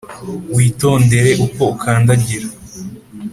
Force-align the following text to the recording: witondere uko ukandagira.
witondere 0.55 1.31
uko 1.45 1.61
ukandagira. 1.73 2.47